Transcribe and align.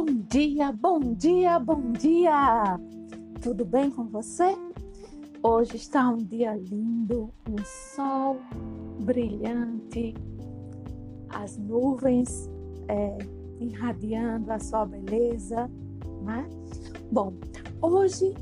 Bom 0.00 0.06
dia, 0.30 0.72
bom 0.72 0.98
dia, 1.12 1.58
bom 1.58 1.92
dia! 1.92 2.80
Tudo 3.42 3.66
bem 3.66 3.90
com 3.90 4.04
você? 4.04 4.56
Hoje 5.42 5.76
está 5.76 6.08
um 6.08 6.16
dia 6.16 6.56
lindo, 6.56 7.30
um 7.46 7.62
sol 7.62 8.38
brilhante, 9.00 10.14
as 11.28 11.58
nuvens 11.58 12.48
é, 12.88 13.18
irradiando 13.60 14.50
a 14.50 14.58
sua 14.58 14.86
beleza, 14.86 15.70
né? 16.22 16.48
Bom, 17.12 17.34
hoje 17.82 18.34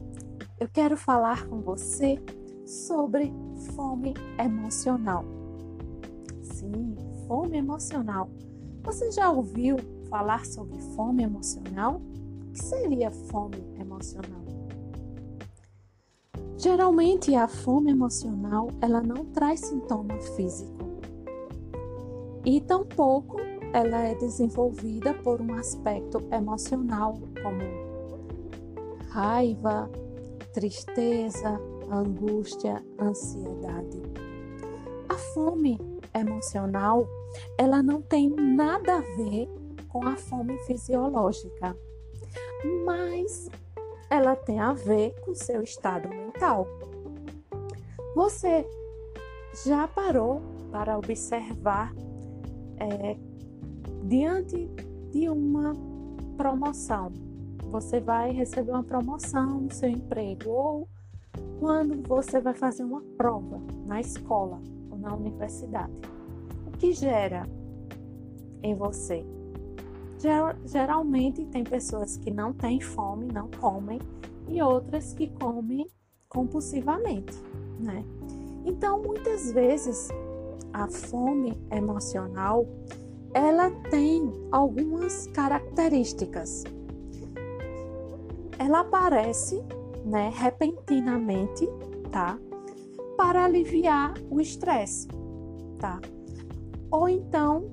eu 0.61 0.69
quero 0.69 0.97
falar 0.97 1.45
com 1.49 1.61
você 1.61 2.23
sobre 2.65 3.33
fome 3.75 4.15
emocional. 4.39 5.25
Sim, 6.41 6.95
fome 7.27 7.59
emocional. 7.59 8.31
Você 8.85 9.11
já 9.11 9.29
ouviu 9.29 9.98
falar 10.09 10.45
sobre 10.45 10.79
fome 10.97 11.23
emocional? 11.23 12.01
O 12.49 12.53
que 12.53 12.63
seria 12.63 13.11
fome 13.11 13.63
emocional? 13.79 14.43
Geralmente 16.57 17.35
a 17.35 17.47
fome 17.47 17.93
emocional 17.93 18.69
ela 18.81 19.01
não 19.01 19.25
traz 19.27 19.61
sintoma 19.61 20.19
físico 20.37 20.89
e 22.45 22.61
tampouco 22.61 23.37
ela 23.73 23.99
é 23.99 24.15
desenvolvida 24.15 25.15
por 25.15 25.41
um 25.41 25.55
aspecto 25.55 26.23
emocional 26.33 27.15
como 27.43 29.09
raiva, 29.11 29.91
tristeza, 30.53 31.61
angústia, 31.91 32.83
ansiedade. 32.99 34.03
A 35.09 35.15
fome 35.15 35.79
emocional 36.15 37.07
ela 37.57 37.83
não 37.83 38.01
tem 38.01 38.31
nada 38.31 38.97
a 38.97 39.01
ver 39.01 39.49
com 39.89 40.07
a 40.07 40.17
fome 40.17 40.59
fisiológica, 40.61 41.77
mas 42.85 43.49
ela 44.11 44.35
tem 44.37 44.59
a 44.59 44.73
ver 44.73 45.15
com 45.21 45.35
seu 45.35 45.63
estado 45.63 46.09
mental. 46.09 46.67
Você 48.15 48.67
já 49.65 49.87
parou 49.89 50.41
para 50.71 50.99
observar 50.99 51.95
é, 52.79 53.17
diante 54.05 54.69
de 55.11 55.29
uma 55.29 55.75
promoção? 56.37 57.13
Você 57.71 58.01
vai 58.01 58.33
receber 58.33 58.73
uma 58.73 58.85
promoção 58.85 59.61
no 59.61 59.73
seu 59.73 59.89
emprego 59.89 60.51
ou 60.51 60.89
quando 61.61 62.07
você 62.09 62.41
vai 62.41 62.55
fazer 62.55 62.85
uma 62.85 63.03
prova 63.17 63.61
na 63.87 64.01
escola 64.01 64.61
ou 64.91 64.99
na 64.99 65.15
universidade. 65.15 65.93
O 66.67 66.71
que 66.71 66.93
gera 66.93 67.43
em 68.63 68.75
você 68.75 69.25
Geralmente 70.65 71.45
tem 71.47 71.63
pessoas 71.63 72.17
que 72.17 72.31
não 72.31 72.53
têm 72.53 72.81
fome, 72.81 73.27
não 73.33 73.49
comem, 73.61 74.01
e 74.49 74.61
outras 74.61 75.13
que 75.13 75.29
comem 75.29 75.87
compulsivamente, 76.29 77.37
né? 77.79 78.05
Então, 78.65 79.03
muitas 79.03 79.53
vezes 79.53 80.09
a 80.73 80.89
fome 80.89 81.57
emocional 81.71 82.67
ela 83.35 83.71
tem 83.91 84.33
algumas 84.51 85.27
características. 85.29 86.65
Ela 88.59 88.81
aparece, 88.81 89.63
né, 90.05 90.33
repentinamente, 90.35 91.69
tá? 92.11 92.39
Para 93.17 93.45
aliviar 93.45 94.15
o 94.31 94.41
estresse, 94.41 95.09
tá? 95.79 96.01
Ou 96.91 97.09
então 97.09 97.71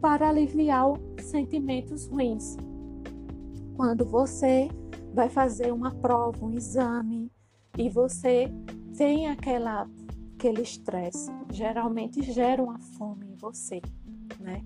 para 0.00 0.28
aliviar 0.28 0.86
sentimentos 1.20 2.06
ruins. 2.06 2.56
Quando 3.76 4.04
você 4.04 4.68
vai 5.14 5.28
fazer 5.28 5.72
uma 5.72 5.94
prova, 5.94 6.44
um 6.44 6.52
exame 6.52 7.30
e 7.76 7.88
você 7.88 8.50
tem 8.96 9.28
aquela 9.28 9.88
aquele 10.34 10.62
estresse, 10.62 11.32
geralmente 11.50 12.22
gera 12.22 12.62
uma 12.62 12.78
fome 12.78 13.26
em 13.26 13.34
você, 13.34 13.82
né? 14.38 14.62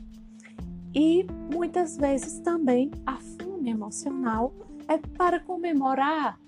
E 0.95 1.25
muitas 1.51 1.97
vezes 1.97 2.41
também 2.41 2.91
a 3.07 3.17
fome 3.17 3.71
emocional 3.71 4.53
é 4.87 4.99
para 4.99 5.41
comemorar, 5.41 6.39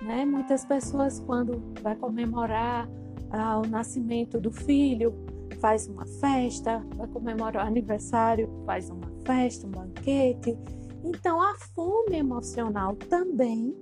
né? 0.00 0.24
Muitas 0.24 0.64
pessoas 0.64 1.18
quando 1.18 1.60
vai 1.82 1.96
comemorar 1.96 2.88
ah, 3.30 3.58
o 3.58 3.66
nascimento 3.66 4.40
do 4.40 4.52
filho, 4.52 5.12
faz 5.56 5.86
uma 5.86 6.06
festa, 6.06 6.84
vai 6.96 7.06
comemorar 7.08 7.64
o 7.64 7.68
aniversário, 7.68 8.48
faz 8.64 8.90
uma 8.90 9.10
festa, 9.24 9.66
um 9.66 9.70
banquete. 9.70 10.56
Então 11.04 11.40
a 11.40 11.54
fome 11.74 12.16
emocional 12.16 12.96
também, 12.96 13.74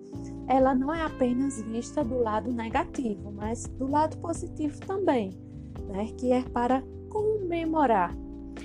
ela 0.47 0.75
não 0.75 0.93
é 0.93 1.03
apenas 1.03 1.63
vista 1.63 2.05
do 2.05 2.19
lado 2.19 2.53
negativo, 2.53 3.33
mas 3.33 3.65
do 3.65 3.91
lado 3.91 4.17
positivo 4.19 4.79
também, 4.81 5.31
né? 5.89 6.07
Que 6.19 6.33
é 6.33 6.43
para 6.43 6.83
comemorar. 7.09 8.15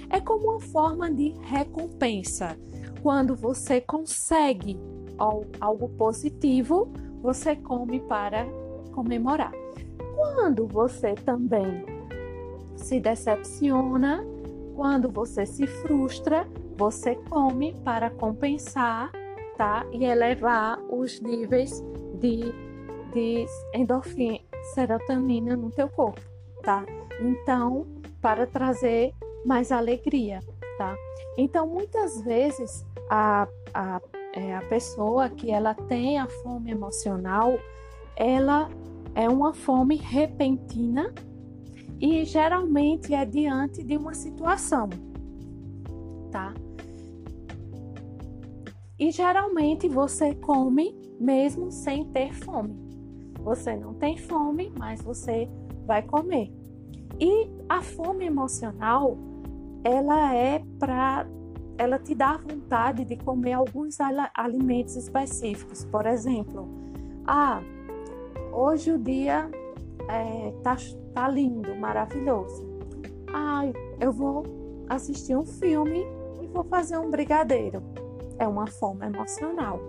É 0.09 0.19
como 0.19 0.51
uma 0.51 0.59
forma 0.59 1.11
de 1.11 1.29
recompensa. 1.41 2.57
Quando 3.01 3.35
você 3.35 3.79
consegue 3.79 4.79
algo 5.59 5.89
positivo, 5.89 6.91
você 7.21 7.55
come 7.55 7.99
para 8.01 8.45
comemorar. 8.91 9.51
Quando 10.15 10.67
você 10.67 11.13
também 11.15 11.85
se 12.79 12.99
decepciona, 12.99 14.25
quando 14.75 15.11
você 15.11 15.45
se 15.45 15.67
frustra, 15.67 16.47
você 16.77 17.15
come 17.29 17.73
para 17.83 18.09
compensar, 18.09 19.11
tá? 19.57 19.85
E 19.91 20.05
elevar 20.05 20.79
os 20.89 21.19
níveis 21.19 21.83
de, 22.19 22.53
de 23.11 23.45
endorfina, 23.73 24.39
serotonina 24.73 25.55
no 25.55 25.69
teu 25.69 25.89
corpo, 25.89 26.21
tá? 26.63 26.85
Então, 27.19 27.85
para 28.21 28.47
trazer 28.47 29.13
mais 29.45 29.71
alegria, 29.71 30.39
tá? 30.77 30.95
Então, 31.37 31.67
muitas 31.67 32.21
vezes 32.21 32.85
a, 33.09 33.47
a, 33.73 34.01
é, 34.33 34.55
a 34.55 34.61
pessoa 34.61 35.29
que 35.29 35.51
ela 35.51 35.73
tem 35.73 36.19
a 36.19 36.27
fome 36.27 36.71
emocional, 36.71 37.59
ela 38.15 38.69
é 39.13 39.27
uma 39.27 39.53
fome 39.53 39.97
repentina 39.97 41.13
e 41.99 42.23
geralmente 42.23 43.13
é 43.13 43.25
diante 43.25 43.83
de 43.83 43.97
uma 43.97 44.13
situação, 44.13 44.89
tá? 46.31 46.53
E 48.97 49.11
geralmente 49.11 49.87
você 49.87 50.35
come 50.35 50.95
mesmo 51.19 51.71
sem 51.71 52.05
ter 52.05 52.33
fome. 52.33 52.75
Você 53.41 53.75
não 53.75 53.93
tem 53.93 54.17
fome, 54.17 54.71
mas 54.77 55.01
você 55.01 55.49
vai 55.85 56.01
comer. 56.01 56.51
E 57.19 57.49
a 57.67 57.81
fome 57.81 58.25
emocional, 58.25 59.17
ela 59.83 60.33
é 60.35 60.63
para 60.77 61.27
ela 61.77 61.97
te 61.97 62.13
dá 62.13 62.35
vontade 62.35 63.05
de 63.05 63.15
comer 63.15 63.53
alguns 63.53 63.97
alimentos 64.33 64.97
específicos. 64.97 65.85
Por 65.85 66.05
exemplo, 66.05 66.67
ah, 67.25 67.61
hoje 68.51 68.91
o 68.91 68.97
dia 68.97 69.49
é, 70.09 70.51
tá, 70.63 70.75
tá 71.13 71.29
lindo, 71.29 71.75
maravilhoso. 71.75 72.67
Ai, 73.31 73.71
eu 74.01 74.11
vou 74.11 74.43
assistir 74.89 75.37
um 75.37 75.45
filme 75.45 76.03
e 76.41 76.47
vou 76.47 76.63
fazer 76.63 76.97
um 76.97 77.11
brigadeiro. 77.11 77.83
É 78.39 78.47
uma 78.47 78.65
fome 78.65 79.05
emocional. 79.05 79.79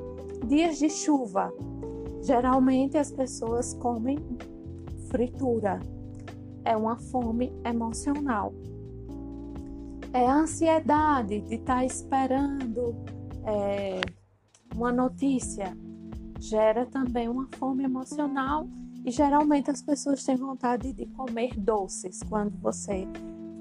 Dias 0.46 0.78
de 0.78 0.90
chuva. 0.90 1.52
Geralmente 2.22 2.98
as 2.98 3.10
pessoas 3.10 3.72
comem 3.74 4.18
fritura. 5.08 5.80
É 6.64 6.76
uma 6.76 6.96
fome 6.98 7.50
emocional. 7.64 8.52
É 10.12 10.26
a 10.26 10.34
ansiedade 10.34 11.40
de 11.40 11.54
estar 11.54 11.76
tá 11.76 11.84
esperando 11.84 12.94
é, 13.46 14.00
uma 14.74 14.92
notícia. 14.92 15.74
Gera 16.38 16.84
também 16.84 17.28
uma 17.28 17.48
fome 17.56 17.84
emocional 17.84 18.66
geralmente 19.10 19.70
as 19.70 19.82
pessoas 19.82 20.22
têm 20.22 20.36
vontade 20.36 20.92
de 20.92 21.06
comer 21.06 21.58
doces 21.58 22.22
quando 22.28 22.56
você 22.58 23.06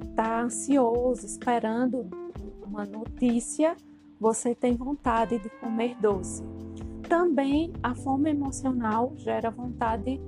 está 0.09 0.41
ansioso, 0.41 1.25
esperando 1.25 2.09
uma 2.65 2.85
notícia, 2.85 3.75
você 4.19 4.53
tem 4.53 4.75
vontade 4.75 5.39
de 5.39 5.49
comer 5.49 5.95
doce. 5.99 6.43
Também 7.07 7.71
a 7.81 7.95
fome 7.95 8.29
emocional 8.29 9.13
gera 9.15 9.49
vontade 9.49 10.19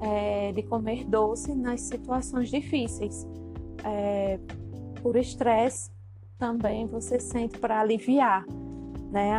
é, 0.00 0.52
de 0.52 0.62
comer 0.62 1.04
doce 1.04 1.54
nas 1.54 1.82
situações 1.82 2.50
difíceis. 2.50 3.26
É, 3.84 4.40
por 5.02 5.14
estresse, 5.16 5.90
também 6.38 6.86
você 6.86 7.20
sente 7.20 7.58
para 7.58 7.80
aliviar. 7.80 8.46
Né? 9.10 9.30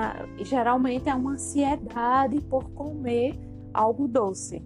Geralmente 0.43 1.09
é 1.09 1.15
uma 1.15 1.31
ansiedade 1.31 2.39
por 2.41 2.63
comer 2.69 3.37
algo 3.73 4.07
doce 4.07 4.63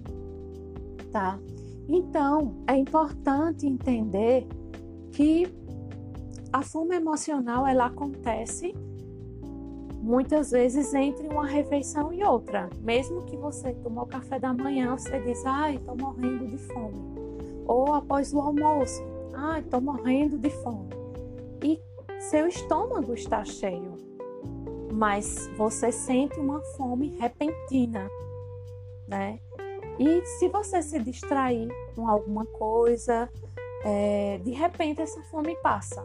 tá? 1.12 1.40
Então, 1.88 2.64
é 2.68 2.76
importante 2.76 3.66
entender 3.66 4.48
que 5.12 5.48
a 6.52 6.62
fome 6.62 6.96
emocional 6.96 7.66
ela 7.66 7.86
acontece 7.86 8.74
muitas 10.02 10.52
vezes 10.52 10.94
entre 10.94 11.28
uma 11.28 11.46
refeição 11.46 12.14
e 12.14 12.24
outra. 12.24 12.70
Mesmo 12.82 13.24
que 13.24 13.36
você 13.36 13.74
tomou 13.74 14.06
café 14.06 14.40
da 14.40 14.54
manhã, 14.54 14.98
você 14.98 15.20
diz, 15.22 15.46
ai, 15.46 15.76
estou 15.76 15.96
morrendo 15.98 16.48
de 16.48 16.58
fome. 16.58 17.20
Ou 17.66 17.94
após 17.94 18.34
o 18.34 18.40
almoço, 18.40 19.04
ai, 19.34 19.60
estou 19.60 19.82
morrendo 19.82 20.38
de 20.38 20.50
fome. 20.50 20.90
E 21.64 21.80
seu 22.20 22.48
estômago 22.48 23.14
está 23.14 23.44
cheio, 23.44 23.98
mas 24.94 25.50
você 25.58 25.92
sente 25.92 26.40
uma 26.40 26.62
fome 26.76 27.16
repentina, 27.20 28.10
né? 29.08 29.40
E 30.00 30.26
se 30.26 30.48
você 30.48 30.82
se 30.82 30.98
distrair 31.00 31.68
com 31.94 32.08
alguma 32.08 32.46
coisa, 32.46 33.30
é, 33.84 34.40
de 34.44 34.52
repente 34.52 35.02
essa 35.02 35.22
fome 35.24 35.56
passa, 35.58 36.02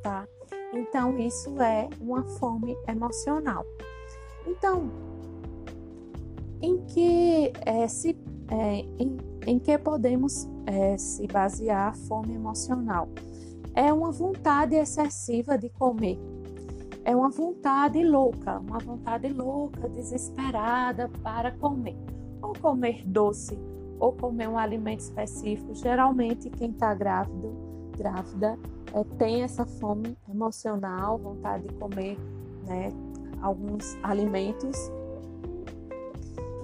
tá? 0.00 0.28
Então, 0.72 1.18
isso 1.18 1.60
é 1.60 1.88
uma 2.00 2.22
fome 2.22 2.76
emocional. 2.86 3.66
Então, 4.46 4.90
em 6.62 6.78
que, 6.86 7.52
é, 7.66 7.86
se, 7.88 8.16
é, 8.48 8.74
em, 8.98 9.18
em, 9.46 9.58
que 9.58 9.76
podemos 9.76 10.48
é, 10.66 10.96
se 10.96 11.26
basear 11.26 11.88
a 11.88 11.92
fome 11.92 12.34
emocional? 12.34 13.08
É 13.74 13.92
uma 13.92 14.12
vontade 14.12 14.76
excessiva 14.76 15.58
de 15.58 15.68
comer. 15.68 16.18
É 17.04 17.16
uma 17.16 17.30
vontade 17.30 18.02
louca, 18.04 18.60
uma 18.60 18.78
vontade 18.78 19.28
louca, 19.28 19.88
desesperada 19.88 21.08
para 21.22 21.50
comer. 21.52 21.96
Comer 22.60 23.02
doce, 23.06 23.58
ou 23.98 24.12
comer 24.12 24.48
um 24.48 24.58
alimento 24.58 25.00
específico. 25.00 25.74
Geralmente, 25.74 26.50
quem 26.50 26.70
está 26.70 26.94
grávido, 26.94 27.52
grávida, 27.96 28.58
é, 28.92 29.04
tem 29.16 29.42
essa 29.42 29.64
fome 29.64 30.16
emocional, 30.28 31.18
vontade 31.18 31.68
de 31.68 31.74
comer 31.74 32.18
né, 32.66 32.88
alguns 33.40 33.96
alimentos. 34.02 34.76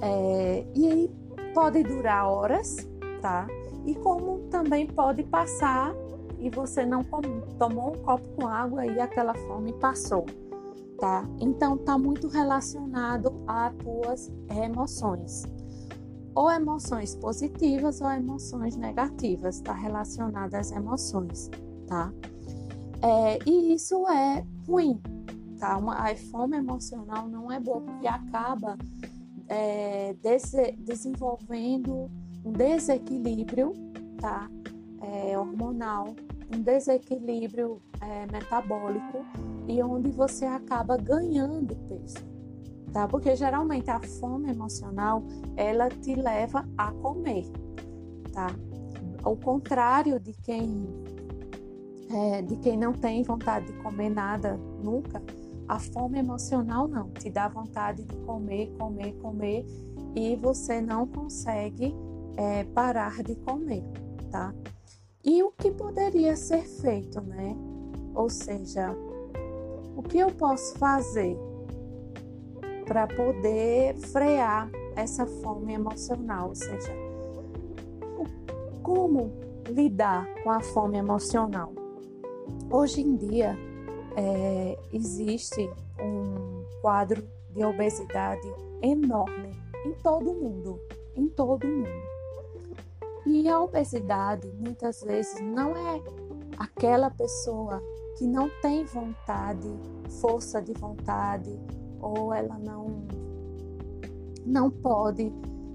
É, 0.00 0.64
e 0.74 1.10
pode 1.54 1.82
durar 1.82 2.28
horas, 2.28 2.76
tá? 3.20 3.46
E 3.86 3.94
como 3.94 4.40
também 4.50 4.86
pode 4.86 5.22
passar 5.24 5.94
e 6.38 6.50
você 6.50 6.84
não 6.84 7.04
tomou 7.58 7.96
um 7.96 8.02
copo 8.02 8.24
com 8.36 8.46
água 8.46 8.86
e 8.86 9.00
aquela 9.00 9.34
fome 9.34 9.72
passou, 9.74 10.26
tá? 10.98 11.24
Então 11.40 11.76
tá 11.76 11.98
muito 11.98 12.28
relacionado 12.28 13.42
às 13.46 13.74
tuas 13.76 14.32
emoções. 14.50 15.42
Ou 16.38 16.50
emoções 16.50 17.16
positivas 17.16 18.00
ou 18.00 18.10
emoções 18.10 18.76
negativas, 18.76 19.60
tá 19.60 19.72
relacionado 19.72 20.54
às 20.54 20.70
emoções 20.70 21.50
tá? 21.88 22.12
É, 23.02 23.38
e 23.46 23.74
isso 23.74 24.06
é 24.08 24.44
ruim, 24.66 25.00
tá? 25.58 25.76
Uma, 25.76 25.94
a 25.94 26.14
fome 26.14 26.56
emocional 26.56 27.28
não 27.28 27.50
é 27.50 27.58
boa 27.58 27.80
porque 27.80 28.06
acaba 28.06 28.76
é, 29.48 30.14
dese, 30.22 30.72
desenvolvendo 30.78 32.10
um 32.44 32.52
desequilíbrio, 32.52 33.72
tá? 34.20 34.48
É, 35.00 35.38
hormonal, 35.38 36.14
um 36.54 36.60
desequilíbrio 36.60 37.80
é, 38.00 38.26
metabólico 38.30 39.24
e 39.66 39.82
onde 39.82 40.10
você 40.10 40.44
acaba 40.44 40.96
ganhando 40.96 41.74
peso, 41.88 42.16
tá? 42.98 43.06
Porque 43.06 43.36
geralmente 43.36 43.88
a 43.90 44.00
fome 44.00 44.50
emocional 44.50 45.22
ela 45.56 45.88
te 45.88 46.16
leva 46.16 46.68
a 46.76 46.90
comer, 46.90 47.46
tá? 48.32 48.48
Ao 49.22 49.36
contrário 49.36 50.18
de 50.18 50.32
quem 50.32 50.88
é, 52.10 52.42
de 52.42 52.56
quem 52.56 52.76
não 52.76 52.92
tem 52.92 53.22
vontade 53.22 53.66
de 53.66 53.72
comer 53.74 54.08
nada 54.08 54.58
nunca, 54.82 55.22
a 55.68 55.78
fome 55.78 56.18
emocional 56.18 56.88
não, 56.88 57.10
te 57.10 57.30
dá 57.30 57.46
vontade 57.46 58.02
de 58.02 58.16
comer, 58.16 58.72
comer, 58.78 59.12
comer 59.20 59.64
e 60.16 60.34
você 60.34 60.80
não 60.80 61.06
consegue 61.06 61.94
é, 62.36 62.64
parar 62.64 63.22
de 63.22 63.36
comer, 63.36 63.84
tá? 64.30 64.52
E 65.22 65.40
o 65.42 65.52
que 65.52 65.70
poderia 65.70 66.34
ser 66.34 66.62
feito, 66.62 67.20
né? 67.20 67.54
Ou 68.14 68.28
seja, 68.28 68.92
o 69.94 70.02
que 70.02 70.18
eu 70.18 70.32
posso 70.32 70.76
fazer 70.78 71.38
para 72.88 73.06
poder 73.06 73.94
frear 73.96 74.70
essa 74.96 75.26
fome 75.26 75.74
emocional? 75.74 76.48
Ou 76.48 76.54
seja, 76.54 76.92
como 78.82 79.30
lidar 79.68 80.26
com 80.42 80.50
a 80.50 80.60
fome 80.60 80.96
emocional? 80.96 81.70
Hoje 82.70 83.02
em 83.02 83.14
dia 83.14 83.56
é, 84.16 84.78
existe 84.92 85.70
um 86.00 86.64
quadro 86.80 87.22
de 87.50 87.62
obesidade 87.62 88.48
enorme 88.82 89.52
em 89.84 89.92
todo 90.02 90.30
o 90.30 90.34
mundo, 90.34 90.80
em 91.14 91.28
todo 91.28 91.64
o 91.64 91.68
mundo. 91.68 92.08
E 93.26 93.46
a 93.48 93.60
obesidade 93.60 94.48
muitas 94.58 95.02
vezes 95.02 95.38
não 95.42 95.76
é 95.76 96.02
aquela 96.56 97.10
pessoa 97.10 97.82
que 98.16 98.26
não 98.26 98.48
tem 98.62 98.84
vontade, 98.86 99.68
força 100.20 100.62
de 100.62 100.72
vontade, 100.72 101.50
ou 102.00 102.32
ela 102.32 102.58
não 102.58 103.06
não 104.44 104.70
pode 104.70 105.32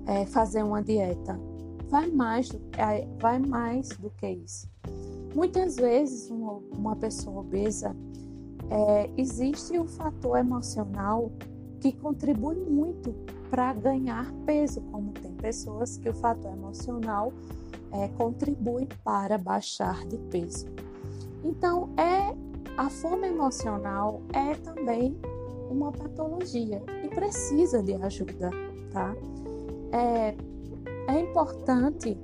é, 0.08 0.26
fazer 0.26 0.64
uma 0.64 0.82
dieta. 0.82 1.40
Vai 1.88 2.10
mais, 2.10 2.50
é, 2.78 3.08
vai 3.20 3.40
mais 3.40 3.90
do 3.90 4.10
que 4.10 4.28
isso. 4.28 4.68
Muitas 5.36 5.76
vezes, 5.76 6.30
uma, 6.30 6.54
uma 6.76 6.96
pessoa 6.96 7.42
obesa, 7.42 7.96
é, 8.70 9.10
existe 9.18 9.78
um 9.78 9.88
fator 9.88 10.38
emocional 10.38 11.32
que 11.80 11.92
contribui 11.92 12.56
muito 12.56 13.14
para 13.50 13.74
ganhar 13.74 14.32
peso, 14.46 14.82
como 14.92 15.12
tem 15.12 15.34
pessoas 15.34 15.98
que 15.98 16.10
o 16.10 16.14
fator 16.14 16.52
emocional 16.52 17.32
é, 17.92 18.08
contribui 18.10 18.88
para 19.04 19.38
baixar 19.38 20.04
de 20.08 20.18
peso. 20.18 20.66
Então, 21.44 21.90
é 21.98 22.36
a 22.76 22.90
fome 22.90 23.28
emocional 23.28 24.22
é 24.34 24.56
também 24.56 25.16
uma 25.74 25.92
patologia 25.92 26.82
e 27.04 27.08
precisa 27.10 27.82
de 27.82 27.94
ajuda, 27.96 28.50
tá? 28.92 29.16
É, 29.92 30.36
é 31.12 31.20
importante 31.20 32.18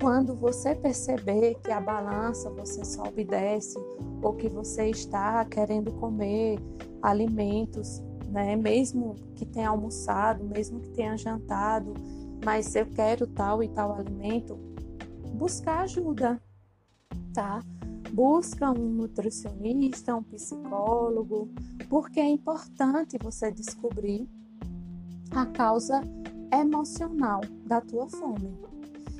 quando 0.00 0.34
você 0.34 0.74
perceber 0.74 1.56
que 1.62 1.70
a 1.70 1.80
balança 1.80 2.48
você 2.50 2.84
sobe 2.84 3.22
e 3.22 3.24
desce, 3.24 3.78
ou 4.22 4.34
que 4.34 4.48
você 4.48 4.88
está 4.88 5.44
querendo 5.44 5.92
comer 5.92 6.58
alimentos, 7.02 8.02
né, 8.28 8.56
mesmo 8.56 9.16
que 9.34 9.44
tenha 9.44 9.68
almoçado, 9.68 10.44
mesmo 10.44 10.80
que 10.80 10.90
tenha 10.90 11.16
jantado, 11.16 11.94
mas 12.44 12.74
eu 12.74 12.86
quero 12.86 13.26
tal 13.26 13.62
e 13.62 13.68
tal 13.68 13.92
alimento, 13.94 14.56
buscar 15.34 15.82
ajuda, 15.82 16.40
tá? 17.34 17.60
Busca 18.12 18.70
um 18.70 18.88
nutricionista, 18.88 20.16
um 20.16 20.22
psicólogo, 20.22 21.48
porque 21.88 22.20
é 22.20 22.28
importante 22.28 23.16
você 23.22 23.50
descobrir 23.50 24.28
a 25.30 25.46
causa 25.46 26.02
emocional 26.52 27.40
da 27.64 27.80
tua 27.80 28.08
fome. 28.08 28.52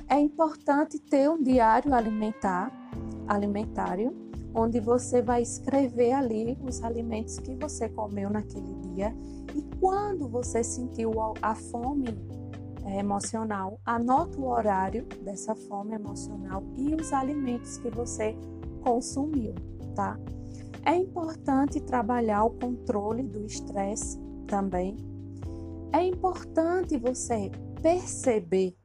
É 0.09 0.19
importante 0.19 0.99
ter 0.99 1.29
um 1.29 1.41
diário 1.41 1.93
alimentar, 1.93 2.69
alimentário, 3.27 4.13
onde 4.53 4.79
você 4.81 5.21
vai 5.21 5.41
escrever 5.41 6.11
ali 6.11 6.57
os 6.61 6.83
alimentos 6.83 7.39
que 7.39 7.55
você 7.55 7.87
comeu 7.87 8.29
naquele 8.29 8.73
dia. 8.93 9.15
E 9.55 9.61
quando 9.79 10.27
você 10.27 10.63
sentiu 10.63 11.13
a 11.41 11.55
fome 11.55 12.09
é, 12.83 12.99
emocional, 12.99 13.79
anota 13.85 14.37
o 14.37 14.49
horário 14.49 15.05
dessa 15.23 15.55
fome 15.55 15.93
emocional 15.93 16.63
e 16.75 16.93
os 16.93 17.13
alimentos 17.13 17.77
que 17.77 17.89
você 17.89 18.35
consumiu, 18.81 19.53
tá? 19.95 20.19
É 20.85 20.95
importante 20.95 21.79
trabalhar 21.79 22.43
o 22.43 22.51
controle 22.51 23.23
do 23.23 23.45
estresse 23.45 24.19
também. 24.47 24.97
É 25.93 26.03
importante 26.03 26.97
você 26.97 27.51
perceber 27.81 28.75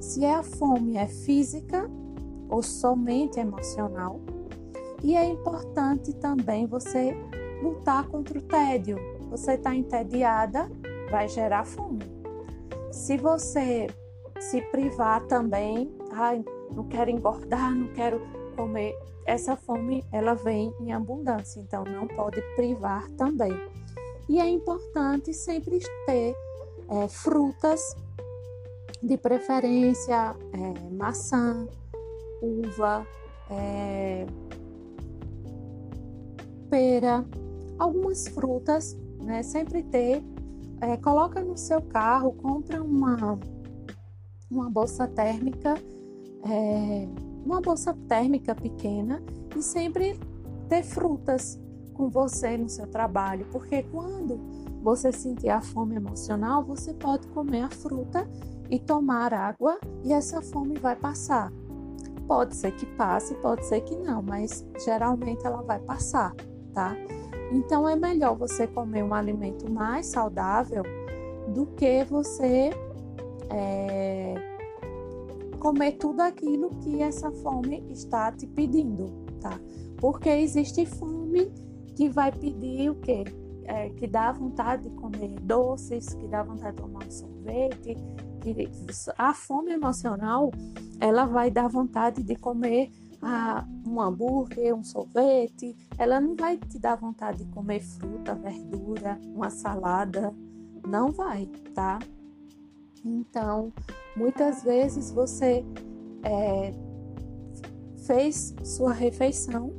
se 0.00 0.24
é 0.24 0.34
a 0.34 0.42
fome 0.42 0.96
é 0.96 1.06
física 1.06 1.88
ou 2.48 2.62
somente 2.62 3.38
emocional. 3.38 4.20
E 5.02 5.14
é 5.14 5.24
importante 5.24 6.12
também 6.14 6.66
você 6.66 7.14
lutar 7.62 8.08
contra 8.08 8.38
o 8.38 8.42
tédio. 8.42 8.96
Você 9.30 9.52
está 9.52 9.74
entediada, 9.74 10.70
vai 11.10 11.28
gerar 11.28 11.64
fome. 11.64 12.02
Se 12.90 13.16
você 13.16 13.88
se 14.40 14.60
privar 14.70 15.24
também, 15.26 15.92
ai, 16.12 16.44
não 16.74 16.84
quero 16.84 17.10
engordar, 17.10 17.74
não 17.74 17.88
quero 17.88 18.20
comer, 18.56 18.96
essa 19.26 19.56
fome 19.56 20.04
ela 20.10 20.34
vem 20.34 20.72
em 20.80 20.92
abundância, 20.92 21.60
então 21.60 21.84
não 21.84 22.06
pode 22.06 22.40
privar 22.54 23.08
também. 23.12 23.52
E 24.28 24.40
é 24.40 24.48
importante 24.48 25.32
sempre 25.32 25.78
ter 26.06 26.34
é, 26.88 27.08
frutas 27.08 27.94
de 29.02 29.16
preferência 29.16 30.34
é, 30.52 30.90
maçã, 30.94 31.68
uva, 32.42 33.06
é, 33.50 34.26
pera, 36.70 37.24
algumas 37.78 38.26
frutas 38.28 38.96
né? 39.26 39.42
Sempre 39.42 39.82
ter, 39.82 40.22
é, 40.80 40.96
coloca 40.96 41.42
no 41.42 41.56
seu 41.56 41.82
carro, 41.82 42.32
compra 42.32 42.82
uma, 42.82 43.38
uma 44.50 44.70
bolsa 44.70 45.06
térmica, 45.08 45.74
é, 46.44 47.08
uma 47.46 47.60
bolsa 47.60 47.96
térmica 48.08 48.54
pequena 48.54 49.22
e 49.56 49.62
sempre 49.62 50.18
ter 50.68 50.82
frutas 50.82 51.58
com 51.94 52.10
você 52.10 52.58
no 52.58 52.68
seu 52.68 52.86
trabalho, 52.88 53.46
porque 53.52 53.84
quando 53.84 54.38
você 54.82 55.12
sentir 55.12 55.48
a 55.48 55.62
fome 55.62 55.94
emocional, 55.94 56.64
você 56.64 56.92
pode 56.92 57.26
comer 57.28 57.62
a 57.62 57.70
fruta 57.70 58.28
e 58.68 58.78
tomar 58.78 59.32
água 59.32 59.78
e 60.04 60.12
essa 60.12 60.42
fome 60.42 60.78
vai 60.78 60.96
passar. 60.96 61.52
Pode 62.26 62.56
ser 62.56 62.72
que 62.72 62.84
passe, 62.84 63.34
pode 63.36 63.64
ser 63.64 63.80
que 63.82 63.94
não, 63.96 64.20
mas 64.20 64.66
geralmente 64.84 65.46
ela 65.46 65.62
vai 65.62 65.78
passar, 65.78 66.34
tá? 66.74 66.96
Então 67.52 67.88
é 67.88 67.94
melhor 67.94 68.36
você 68.36 68.66
comer 68.66 69.04
um 69.04 69.14
alimento 69.14 69.70
mais 69.70 70.06
saudável 70.06 70.82
do 71.54 71.66
que 71.66 72.04
você 72.04 72.70
é, 73.48 74.55
comer 75.56 75.92
tudo 75.92 76.20
aquilo 76.20 76.70
que 76.80 77.02
essa 77.02 77.30
fome 77.30 77.84
está 77.90 78.32
te 78.32 78.46
pedindo, 78.46 79.26
tá? 79.40 79.58
Porque 79.98 80.28
existe 80.28 80.84
fome 80.86 81.52
que 81.94 82.08
vai 82.08 82.30
pedir 82.30 82.90
o 82.90 82.96
quê? 82.96 83.24
É, 83.64 83.90
que 83.90 84.06
dá 84.06 84.30
vontade 84.30 84.88
de 84.88 84.90
comer 84.90 85.40
doces, 85.40 86.14
que 86.14 86.28
dá 86.28 86.42
vontade 86.42 86.76
de 86.76 86.82
tomar 86.82 87.04
um 87.04 87.10
sorvete, 87.10 87.96
que 88.40 88.68
a 89.18 89.34
fome 89.34 89.72
emocional 89.72 90.52
ela 91.00 91.24
vai 91.24 91.50
dar 91.50 91.68
vontade 91.68 92.22
de 92.22 92.36
comer 92.36 92.90
ah, 93.20 93.66
um 93.86 94.00
hambúrguer, 94.00 94.74
um 94.74 94.84
sorvete, 94.84 95.76
ela 95.98 96.20
não 96.20 96.36
vai 96.36 96.56
te 96.56 96.78
dar 96.78 96.96
vontade 96.96 97.44
de 97.44 97.50
comer 97.50 97.80
fruta, 97.80 98.34
verdura, 98.34 99.18
uma 99.34 99.50
salada, 99.50 100.32
não 100.86 101.10
vai, 101.10 101.46
tá? 101.74 101.98
Então, 103.06 103.72
muitas 104.16 104.64
vezes 104.64 105.12
você 105.12 105.64
é, 106.24 106.72
fez 108.04 108.52
sua 108.64 108.92
refeição, 108.92 109.72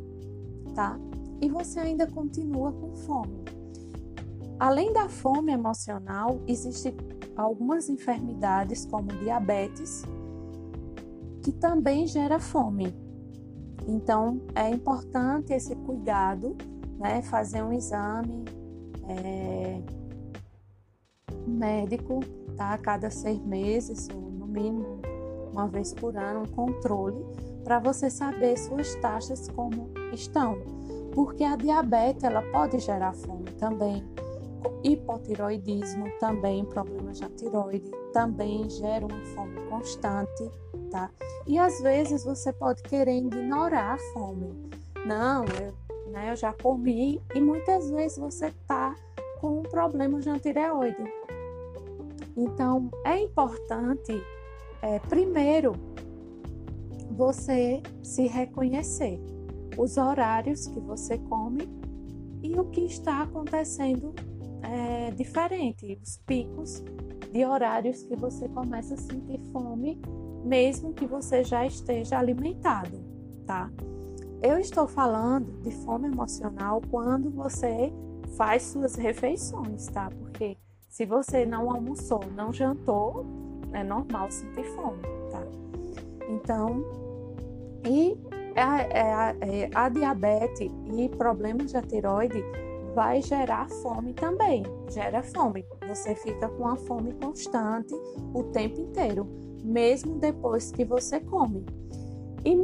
tá? 0.73 0.97
E 1.41 1.49
você 1.49 1.81
ainda 1.81 2.07
continua 2.07 2.71
com 2.71 2.95
fome. 2.95 3.43
Além 4.57 4.93
da 4.93 5.09
fome 5.09 5.51
emocional, 5.51 6.39
existem 6.47 6.95
algumas 7.35 7.89
enfermidades 7.89 8.85
como 8.85 9.07
diabetes, 9.07 10.03
que 11.43 11.51
também 11.51 12.07
gera 12.07 12.39
fome. 12.39 12.95
Então, 13.85 14.41
é 14.55 14.69
importante 14.69 15.51
esse 15.53 15.75
cuidado, 15.75 16.55
né? 16.97 17.21
Fazer 17.21 17.61
um 17.61 17.73
exame 17.73 18.45
é, 19.07 19.81
médico, 21.45 22.21
tá? 22.57 22.73
A 22.73 22.77
cada 22.77 23.09
seis 23.09 23.39
meses, 23.45 24.07
ou 24.13 24.19
no 24.19 24.47
mínimo 24.47 24.99
uma 25.51 25.67
vez 25.67 25.93
por 25.93 26.15
ano, 26.15 26.41
um 26.41 26.45
controle, 26.45 27.25
para 27.63 27.79
você 27.79 28.09
saber 28.09 28.57
suas 28.57 28.95
taxas 28.95 29.47
como 29.49 29.89
estão. 30.13 30.57
Porque 31.13 31.43
a 31.43 31.55
diabetes, 31.55 32.23
ela 32.23 32.41
pode 32.51 32.79
gerar 32.79 33.13
fome 33.13 33.51
também. 33.57 34.03
Hipotiroidismo 34.83 36.05
também, 36.19 36.65
problemas 36.65 37.19
na 37.19 37.29
tiroide, 37.29 37.89
também 38.13 38.69
gera 38.69 39.05
uma 39.05 39.25
fome 39.33 39.55
constante 39.69 40.51
tá? 40.89 41.09
E 41.45 41.57
às 41.57 41.79
vezes 41.81 42.23
você 42.23 42.51
pode 42.51 42.81
querer 42.83 43.17
ignorar 43.17 43.93
a 43.93 43.97
fome. 44.13 44.69
Não, 45.05 45.45
eu, 45.45 46.11
né, 46.11 46.31
eu 46.31 46.35
já 46.35 46.53
comi 46.53 47.21
e 47.33 47.39
muitas 47.39 47.89
vezes 47.89 48.17
você 48.17 48.51
tá 48.67 48.95
com 49.39 49.59
um 49.59 49.63
problema 49.63 50.19
de 50.19 50.39
tireoide. 50.39 51.03
Então, 52.37 52.91
é 53.03 53.19
importante, 53.19 54.13
é, 54.81 54.99
primeiro, 54.99 55.73
você 57.11 57.81
se 58.03 58.27
reconhecer 58.27 59.19
os 59.75 59.97
horários 59.97 60.67
que 60.67 60.79
você 60.79 61.17
come 61.17 61.67
e 62.43 62.57
o 62.59 62.65
que 62.65 62.81
está 62.81 63.23
acontecendo 63.23 64.13
é, 64.61 65.11
diferente, 65.11 65.99
os 66.01 66.17
picos 66.17 66.83
de 67.31 67.43
horários 67.43 68.03
que 68.03 68.15
você 68.15 68.47
começa 68.49 68.93
a 68.93 68.97
sentir 68.97 69.39
fome 69.51 69.99
mesmo 70.47 70.93
que 70.93 71.05
você 71.05 71.43
já 71.43 71.65
esteja 71.65 72.17
alimentado, 72.17 73.03
tá? 73.45 73.69
Eu 74.41 74.57
estou 74.59 74.87
falando 74.87 75.61
de 75.61 75.71
fome 75.71 76.07
emocional 76.07 76.81
quando 76.89 77.29
você 77.29 77.91
faz 78.37 78.63
suas 78.63 78.95
refeições, 78.95 79.87
tá? 79.87 80.09
Porque 80.09 80.57
se 80.97 81.05
você 81.05 81.45
não 81.45 81.69
almoçou, 81.69 82.21
não 82.35 82.51
jantou, 82.51 83.23
é 83.71 83.83
normal 83.83 84.31
sentir 84.31 84.63
fome, 84.63 84.97
tá? 85.29 85.43
Então, 86.27 86.83
e 87.85 88.17
a, 88.55 88.81
é 88.81 89.13
a, 89.13 89.35
é 89.41 89.69
a 89.75 89.89
diabetes 89.89 90.71
e 90.91 91.07
problemas 91.09 91.71
da 91.71 91.83
tiroide 91.83 92.43
vai 92.95 93.21
gerar 93.21 93.69
fome 93.69 94.11
também, 94.15 94.63
gera 94.89 95.21
fome. 95.21 95.63
Você 95.87 96.15
fica 96.15 96.49
com 96.49 96.67
a 96.67 96.75
fome 96.75 97.13
constante 97.13 97.93
o 98.33 98.45
tempo 98.45 98.81
inteiro 98.81 99.27
mesmo 99.63 100.17
depois 100.17 100.71
que 100.71 100.83
você 100.83 101.19
come. 101.19 101.63
E 102.43 102.55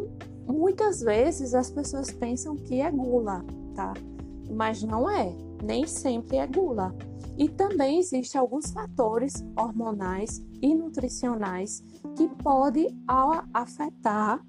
muitas 0.51 1.01
vezes 1.01 1.53
as 1.53 1.69
pessoas 1.69 2.11
pensam 2.11 2.55
que 2.55 2.81
é 2.81 2.89
gula, 2.89 3.45
tá? 3.75 3.93
Mas 4.49 4.81
não 4.81 5.07
é, 5.07 5.31
nem 5.63 5.85
sempre 5.85 6.37
é 6.37 6.47
gula. 6.47 6.95
E 7.37 7.49
também 7.49 7.99
existem 7.99 8.39
alguns 8.39 8.71
fatores 8.71 9.43
hormonais 9.57 10.43
e 10.61 10.73
nutricionais 10.73 11.83
que 12.15 12.27
podem 12.43 12.87
afetar 13.53 14.39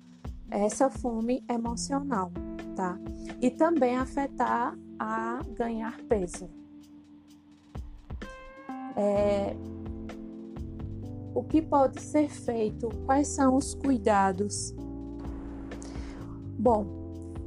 essa 0.50 0.90
fome 0.90 1.42
emocional, 1.48 2.30
tá? 2.76 2.98
E 3.40 3.50
também 3.50 3.96
afetar 3.96 4.76
a 4.98 5.40
ganhar 5.54 5.98
peso. 6.02 6.48
É, 8.96 9.56
o 11.34 11.42
que 11.42 11.60
pode 11.60 12.00
ser 12.00 12.28
feito? 12.28 12.88
Quais 13.06 13.28
são 13.28 13.56
os 13.56 13.74
cuidados? 13.74 14.72
Bom, 16.56 16.86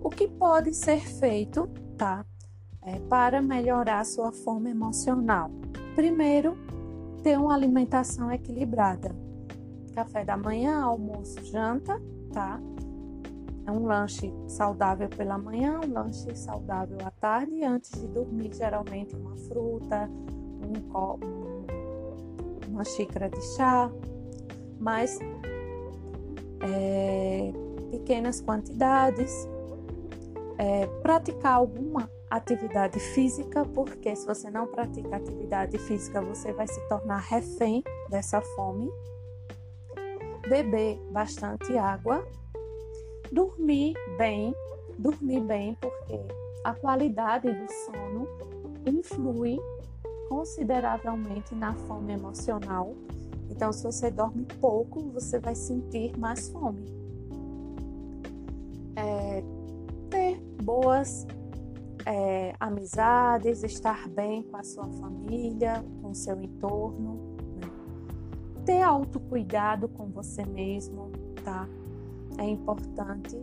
o 0.04 0.10
que 0.10 0.28
pode 0.28 0.74
ser 0.74 1.00
feito, 1.08 1.68
tá? 1.98 2.26
É, 2.88 3.00
para 3.10 3.42
melhorar 3.42 4.06
sua 4.06 4.32
fome 4.32 4.72
emocional. 4.72 5.52
Primeiro, 5.94 6.58
ter 7.22 7.38
uma 7.38 7.54
alimentação 7.54 8.32
equilibrada. 8.32 9.14
Café 9.94 10.24
da 10.24 10.38
manhã, 10.38 10.82
almoço, 10.84 11.44
janta, 11.44 12.02
tá? 12.32 12.62
É 13.66 13.72
um 13.72 13.86
lanche 13.86 14.34
saudável 14.48 15.10
pela 15.10 15.38
manhã, 15.38 15.82
um 15.86 15.92
lanche 15.92 16.34
saudável 16.34 16.98
à 17.04 17.12
tarde 17.12 17.56
e 17.56 17.66
antes 17.66 17.92
de 17.92 18.08
dormir, 18.08 18.54
geralmente 18.54 19.14
uma 19.18 19.36
fruta, 19.36 20.10
um, 20.10 20.90
copo 20.90 21.28
uma 22.70 22.86
xícara 22.86 23.30
de 23.30 23.42
chá, 23.56 23.92
mas 24.80 25.20
é, 26.62 27.52
pequenas 27.92 28.40
quantidades. 28.40 29.46
É, 30.60 30.88
praticar 31.04 31.54
alguma 31.54 32.10
atividade 32.30 33.00
física, 33.00 33.64
porque 33.66 34.16
se 34.16 34.26
você 34.26 34.50
não 34.50 34.68
pratica 34.68 35.16
atividade 35.16 35.78
física, 35.78 36.22
você 36.22 36.52
vai 36.52 36.68
se 36.68 36.80
tornar 36.88 37.20
refém 37.20 37.84
dessa 38.10 38.42
fome. 38.42 38.90
Beber 40.48 41.00
bastante 41.12 41.78
água. 41.78 42.26
Dormir 43.32 43.94
bem, 44.18 44.56
dormir 44.98 45.42
bem, 45.42 45.76
porque 45.82 46.20
a 46.64 46.74
qualidade 46.74 47.52
do 47.52 47.68
sono 47.86 48.28
influi 48.86 49.60
consideravelmente 50.30 51.54
na 51.56 51.74
fome 51.74 52.14
emocional. 52.14 52.94
Então, 53.50 53.72
se 53.72 53.84
você 53.84 54.12
dorme 54.12 54.46
pouco, 54.60 55.02
você 55.12 55.40
vai 55.40 55.56
sentir 55.56 56.18
mais 56.18 56.50
fome. 56.50 56.86
É, 58.96 59.44
ter 60.10 60.40
boas 60.64 61.26
é, 62.08 62.56
amizades, 62.60 63.64
estar 63.64 64.08
bem 64.08 64.44
com 64.44 64.58
a 64.58 64.64
sua 64.64 64.88
família, 64.88 65.84
com 66.02 66.12
o 66.12 66.16
seu 66.16 66.42
entorno. 66.42 67.38
Né? 67.56 67.70
Ter 68.66 68.82
autocuidado 68.82 69.90
com 69.90 70.08
você 70.08 70.46
mesmo, 70.46 71.12
tá? 71.44 71.68
É 72.38 72.46
importante. 72.46 73.38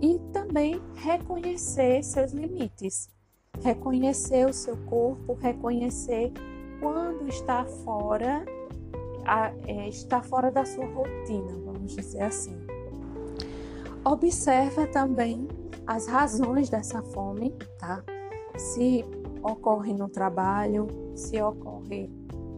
E 0.00 0.18
também 0.32 0.80
reconhecer 0.94 2.02
seus 2.02 2.32
limites 2.32 3.10
reconhecer 3.62 4.46
o 4.46 4.52
seu 4.52 4.76
corpo, 4.86 5.34
reconhecer 5.34 6.32
quando 6.80 7.28
está 7.28 7.64
fora, 7.64 8.44
a, 9.24 9.52
é, 9.66 9.88
está 9.88 10.22
fora 10.22 10.50
da 10.50 10.64
sua 10.64 10.86
rotina, 10.86 11.52
vamos 11.64 11.94
dizer 11.94 12.22
assim. 12.22 12.56
Observa 14.04 14.86
também 14.86 15.48
as 15.88 16.06
razões 16.06 16.68
dessa 16.68 17.02
fome, 17.02 17.50
tá? 17.78 18.04
Se 18.58 19.02
ocorre 19.42 19.94
no 19.94 20.06
trabalho, 20.06 20.86
se 21.16 21.40
ocorre 21.40 22.10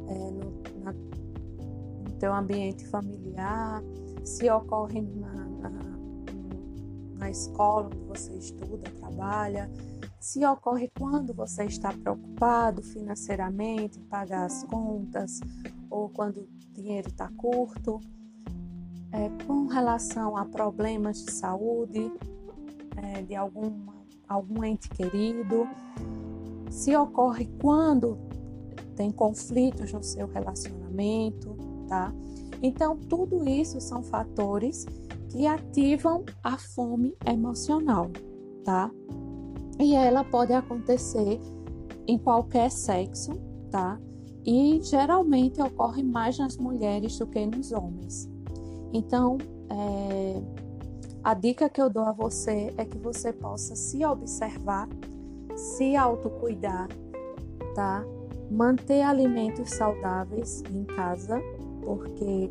é, 0.09 0.31
no, 0.33 0.83
na, 0.83 0.93
no 0.93 2.13
teu 2.19 2.35
ambiente 2.35 2.85
familiar, 2.89 3.85
se 4.25 4.51
ocorre 4.51 5.01
na, 5.01 5.33
na, 5.33 5.71
na 7.19 7.31
escola 7.31 7.87
onde 7.87 8.05
você 8.05 8.35
estuda, 8.35 8.91
trabalha, 8.99 9.71
se 10.19 10.45
ocorre 10.45 10.91
quando 10.99 11.33
você 11.33 11.67
está 11.67 11.93
preocupado 11.93 12.83
financeiramente 12.83 14.01
em 14.01 14.05
pagar 14.07 14.47
as 14.47 14.65
contas 14.65 15.39
ou 15.89 16.09
quando 16.09 16.39
o 16.39 16.49
dinheiro 16.73 17.09
está 17.09 17.31
curto, 17.37 18.01
é, 19.13 19.29
com 19.47 19.69
relação 19.69 20.37
a 20.37 20.45
problemas 20.45 21.25
de 21.25 21.31
saúde 21.31 22.11
é, 23.03 23.23
de 23.23 23.35
alguma, 23.35 23.95
algum 24.29 24.65
ente 24.65 24.89
querido, 24.89 25.69
se 26.71 26.95
ocorre 26.97 27.49
quando 27.61 28.19
tem 28.97 29.11
conflitos 29.11 29.93
no 29.93 30.03
seu 30.03 30.27
relacionamento, 30.27 31.57
tá? 31.89 32.13
Então, 32.63 32.97
tudo 32.97 33.49
isso 33.49 33.81
são 33.81 34.03
fatores 34.03 34.87
que 35.31 35.47
ativam 35.47 36.25
a 36.43 36.59
fome 36.59 37.17
emocional, 37.27 38.11
tá? 38.65 38.91
E 39.79 39.95
ela 39.95 40.23
pode 40.23 40.53
acontecer 40.53 41.41
em 42.07 42.19
qualquer 42.19 42.71
sexo, 42.71 43.33
tá? 43.71 43.99
E 44.45 44.81
geralmente 44.83 45.61
ocorre 45.63 46.03
mais 46.03 46.39
nas 46.39 46.57
mulheres 46.57 47.19
do 47.19 47.27
que 47.27 47.47
nos 47.47 47.73
homens. 47.73 48.29
Então, 48.93 49.39
é, 49.71 50.43
a 51.23 51.35
dica 51.35 51.69
que 51.69 51.81
eu 51.81 51.91
dou 51.91 52.05
a 52.05 52.13
você 52.13 52.73
é 52.77 52.85
que 52.85 52.99
você 52.99 53.33
possa 53.33 53.77
se 53.77 54.05
observar, 54.05 54.89
se 55.57 55.97
autocuidar, 55.97 56.89
tá? 57.75 58.05
Manter 58.51 59.03
alimentos 59.03 59.71
saudáveis 59.71 60.63
em 60.71 60.85
casa, 60.85 61.41
porque 61.85 62.51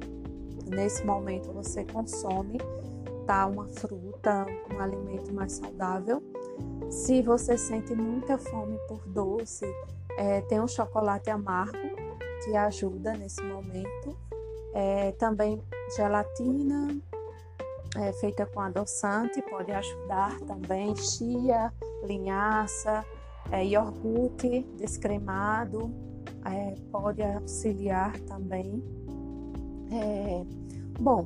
nesse 0.67 1.05
momento 1.05 1.51
você 1.51 1.83
consome 1.83 2.57
tá 3.29 3.45
uma 3.45 3.67
fruta, 3.67 4.47
um 4.73 4.79
alimento 4.81 5.31
mais 5.31 5.51
saudável. 5.51 6.19
Se 6.89 7.21
você 7.21 7.59
sente 7.59 7.93
muita 7.93 8.39
fome 8.39 8.75
por 8.87 9.07
doce, 9.07 9.71
é, 10.17 10.41
tem 10.41 10.59
um 10.59 10.67
chocolate 10.67 11.29
amargo 11.29 11.77
que 12.43 12.55
ajuda 12.55 13.13
nesse 13.13 13.43
momento. 13.43 14.17
É, 14.73 15.11
também 15.11 15.61
gelatina 15.95 16.87
é, 17.97 18.13
feita 18.13 18.45
com 18.45 18.59
adoçante 18.59 19.41
pode 19.43 19.71
ajudar 19.71 20.39
também. 20.41 20.95
Chia, 20.95 21.73
linhaça, 22.03 23.03
é, 23.51 23.65
iogurte 23.65 24.65
descremado 24.77 25.91
é, 26.45 26.75
pode 26.91 27.21
auxiliar 27.21 28.17
também. 28.21 28.83
É, 29.91 30.43
bom, 30.99 31.25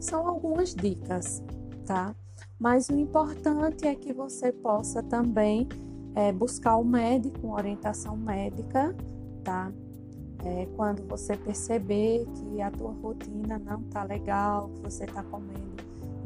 são 0.00 0.26
algumas 0.26 0.74
dicas, 0.74 1.42
tá? 1.86 2.14
Mas 2.58 2.88
o 2.88 2.98
importante 2.98 3.86
é 3.86 3.94
que 3.94 4.12
você 4.12 4.50
possa 4.50 5.02
também 5.02 5.68
é, 6.14 6.32
buscar 6.32 6.76
o 6.76 6.84
médico, 6.84 7.52
orientação 7.52 8.16
médica, 8.16 8.94
tá? 9.44 9.70
É, 10.44 10.66
quando 10.76 11.06
você 11.08 11.36
perceber 11.36 12.24
que 12.34 12.62
a 12.62 12.70
tua 12.70 12.92
rotina 12.92 13.58
não 13.58 13.82
tá 13.84 14.04
legal, 14.04 14.70
que 14.70 14.82
você 14.82 15.04
tá 15.04 15.22
comendo 15.22 15.77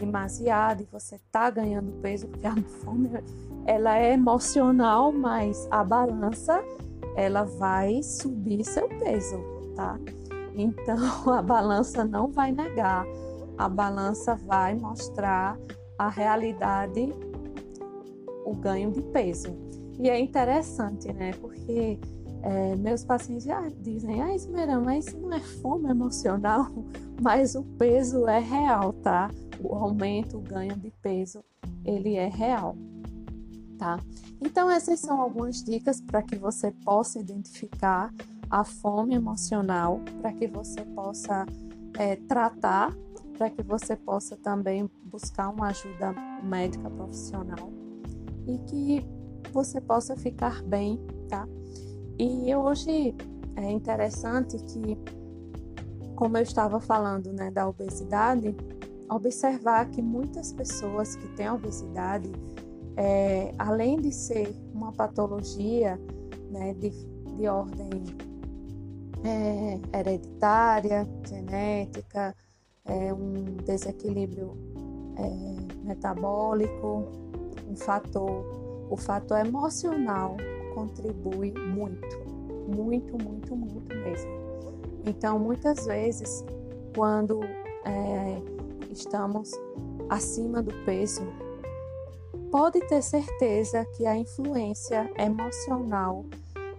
demasiado 0.05 0.83
e 0.83 0.89
você 0.91 1.19
tá 1.31 1.49
ganhando 1.49 1.93
peso, 2.01 2.27
porque 2.27 2.47
a 2.47 2.57
fome 2.85 3.09
ela 3.67 3.97
é 3.97 4.13
emocional, 4.13 5.13
mas 5.13 5.69
a 5.71 5.85
balança 5.85 6.63
ela 7.17 7.45
vai 7.45 8.03
subir 8.03 8.65
seu 8.65 8.89
peso, 8.89 9.39
tá? 9.77 9.99
Então 10.57 10.97
a 11.33 11.41
balança 11.41 12.05
não 12.05 12.29
vai 12.29 12.51
negar, 12.51 13.07
a 13.57 13.69
balança 13.69 14.35
vai 14.35 14.75
mostrar 14.75 15.57
a 15.97 16.09
realidade, 16.09 17.15
o 18.45 18.55
ganho 18.55 18.91
de 18.91 19.03
peso. 19.03 19.57
E 20.01 20.11
é 20.11 20.19
interessante, 20.19 21.13
né? 21.13 21.31
Porque 21.41 22.01
é, 22.43 22.75
meus 22.75 23.05
pacientes 23.05 23.45
já 23.45 23.69
dizem, 23.81 24.21
ah, 24.21 24.35
Esmerão, 24.35 24.83
mas 24.83 25.07
isso 25.07 25.19
não 25.19 25.33
é 25.33 25.39
fome 25.39 25.89
emocional, 25.89 26.67
mas 27.23 27.55
o 27.55 27.63
peso 27.63 28.27
é 28.27 28.41
real, 28.41 28.93
tá? 28.95 29.31
O 29.63 29.75
aumento, 29.75 30.39
o 30.39 30.41
ganho 30.41 30.77
de 30.77 30.91
peso, 31.03 31.45
ele 31.85 32.17
é 32.17 32.29
real 32.29 32.77
tá? 33.83 33.99
Então, 34.41 34.71
essas 34.71 35.01
são 35.01 35.21
algumas 35.21 35.65
dicas 35.65 36.01
para 36.01 36.23
que 36.23 36.37
você 36.37 36.71
possa 36.71 37.19
identificar 37.19 38.15
a 38.49 38.63
fome 38.63 39.17
emocional, 39.17 40.01
para 40.21 40.33
que 40.33 40.47
você 40.47 40.83
possa 40.83 41.45
é, 41.99 42.15
tratar, 42.15 42.95
para 43.37 43.51
que 43.51 43.61
você 43.61 43.97
possa 43.97 44.37
também 44.37 44.89
buscar 45.07 45.49
uma 45.49 45.69
ajuda 45.69 46.15
médica 46.45 46.89
profissional 46.89 47.73
e 48.47 48.59
que 48.71 49.05
você 49.53 49.81
possa 49.81 50.17
ficar 50.17 50.63
bem, 50.63 51.01
tá? 51.29 51.49
E 52.17 52.55
hoje 52.55 53.17
é 53.57 53.69
interessante 53.69 54.59
que, 54.59 54.97
como 56.15 56.37
eu 56.37 56.43
estava 56.43 56.79
falando, 56.79 57.33
né, 57.33 57.51
da 57.51 57.69
obesidade, 57.69 58.55
observar 59.15 59.91
que 59.91 60.03
muitas 60.03 60.53
pessoas 60.53 61.17
que 61.17 61.29
têm 61.37 61.51
obesidade 61.51 62.31
é, 62.97 63.55
além 63.59 64.01
de 64.01 64.13
ser 64.13 64.55
uma 64.75 64.93
patologia 64.93 65.99
né, 66.51 66.75
de, 66.75 66.91
de 66.91 67.49
ordem 67.49 67.91
é, 69.25 69.99
hereditária, 69.99 71.09
genética, 71.27 72.35
é, 72.85 73.13
um 73.15 73.57
desequilíbrio 73.65 74.57
é, 75.17 75.87
metabólico, 75.87 77.09
um 77.69 77.77
fator, 77.77 78.89
o 78.91 78.97
fator 78.97 79.39
emocional 79.39 80.37
contribui 80.75 81.53
muito, 81.53 82.19
muito, 82.77 83.17
muito, 83.23 83.57
muito 83.57 83.95
mesmo. 83.95 84.31
Então, 85.07 85.39
muitas 85.39 85.87
vezes, 85.87 86.45
quando 86.95 87.43
é, 87.85 88.52
estamos 88.93 89.51
acima 90.09 90.63
do 90.63 90.73
peso, 90.85 91.23
pode 92.51 92.81
ter 92.87 93.03
certeza 93.03 93.85
que 93.97 94.07
a 94.07 94.17
influência 94.17 95.11
emocional 95.19 96.25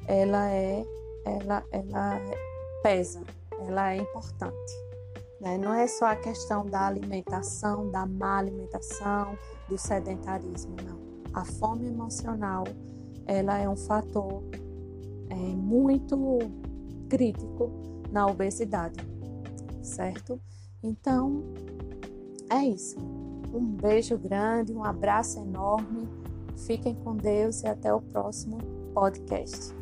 ela 0.08 0.50
é 0.50 0.86
ela 1.26 1.64
ela 1.72 2.22
pesa, 2.82 3.22
ela 3.60 3.94
é 3.94 3.98
importante. 3.98 4.84
Né? 5.40 5.58
Não 5.58 5.74
é 5.74 5.88
só 5.88 6.06
a 6.06 6.16
questão 6.16 6.66
da 6.66 6.88
alimentação, 6.88 7.90
da 7.90 8.06
má 8.06 8.38
alimentação, 8.38 9.38
do 9.68 9.78
sedentarismo, 9.78 10.76
não. 10.86 11.02
A 11.34 11.44
fome 11.44 11.88
emocional 11.88 12.66
ela 13.26 13.58
é 13.58 13.68
um 13.68 13.76
fator 13.76 14.44
é, 15.30 15.36
muito 15.36 16.40
crítico 17.10 17.72
na 18.12 18.28
obesidade, 18.28 19.00
certo? 19.82 20.40
Então 20.84 21.44
é 22.54 22.68
isso. 22.68 22.98
Um 23.54 23.66
beijo 23.66 24.18
grande, 24.18 24.74
um 24.74 24.84
abraço 24.84 25.40
enorme. 25.40 26.08
Fiquem 26.56 26.96
com 26.96 27.16
Deus 27.16 27.64
e 27.64 27.68
até 27.68 27.94
o 27.94 28.02
próximo 28.02 28.58
podcast. 28.94 29.74